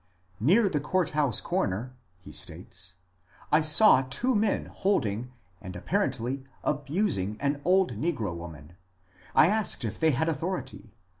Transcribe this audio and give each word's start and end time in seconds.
^^ 0.01 0.03
Near 0.39 0.67
the 0.67 0.79
court 0.79 1.11
house 1.11 1.39
comer," 1.41 1.93
he 2.17 2.31
states, 2.31 2.95
^* 3.43 3.45
I 3.51 3.61
saw 3.61 4.01
two 4.09 4.33
men 4.33 4.65
holding 4.65 5.31
and 5.61 5.75
apparently 5.75 6.43
abusing 6.63 7.37
an 7.39 7.61
old 7.63 7.93
negro 7.93 8.35
woman. 8.35 8.77
I 9.35 9.45
asked 9.45 9.85
if 9.85 9.99
they 9.99 10.09
had 10.09 10.27
authority. 10.27 10.95